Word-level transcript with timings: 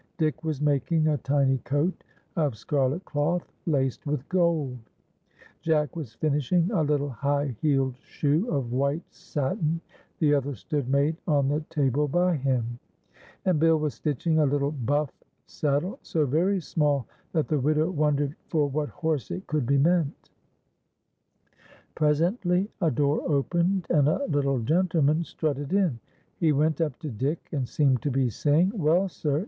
Dick 0.17 0.43
was 0.43 0.63
making 0.63 1.05
a 1.09 1.19
tiny 1.19 1.59
coat 1.59 2.03
of 2.35 2.57
scarlet 2.57 3.05
clo'th, 3.05 3.43
laced 3.67 4.03
with 4.07 4.27
gold; 4.29 4.75
Jack 5.61 5.95
was 5.95 6.15
finishing 6.15 6.71
a 6.71 6.81
little 6.81 7.11
high 7.11 7.55
heeled 7.61 7.93
shoe 8.01 8.49
of 8.49 8.73
white 8.73 9.03
satin, 9.13 9.79
the 10.17 10.33
other 10.33 10.55
stood 10.55 10.89
made 10.89 11.15
on 11.27 11.49
the 11.49 11.59
table 11.69 12.07
by 12.07 12.35
him; 12.35 12.79
and 13.45 13.59
Bill 13.59 13.77
was 13.77 13.93
stitching 13.93 14.39
a 14.39 14.45
little 14.47 14.71
buff 14.71 15.11
saddle, 15.45 15.99
so 16.01 16.25
very 16.25 16.59
small 16.59 17.05
that 17.33 17.47
the 17.47 17.59
widow 17.59 17.91
wondered 17.91 18.33
for 18.47 18.67
what 18.67 18.89
horse 18.89 19.29
it 19.29 19.45
could 19.45 19.67
be 19.67 19.77
meant. 19.77 20.31
TjPS 21.95 22.01
Y 22.01 22.09
'S 22.09 22.17
SIL 22.17 22.31
VKR 22.31 22.31
BELL. 22.31 22.31
1 22.31 22.37
4 22.37 22.37
1 22.37 22.37
Presently 22.57 22.71
a 22.81 22.89
door 22.91 23.21
opened 23.29 23.85
and 23.91 24.07
a 24.07 24.25
little 24.27 24.55
L,^entlenian 24.57 25.23
strutted 25.23 25.71
in. 25.73 25.99
lie 26.41 26.51
went 26.51 26.81
up 26.81 26.97
to 26.97 27.11
Dick, 27.11 27.49
and 27.51 27.69
seemed 27.69 28.01
to 28.01 28.09
be 28.09 28.29
sayinfif: 28.29 28.73
"Well. 28.73 29.07
sir. 29.07 29.39